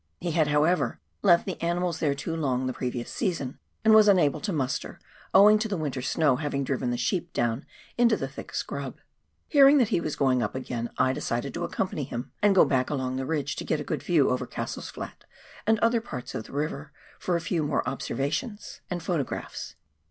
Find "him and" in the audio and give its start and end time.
12.05-12.55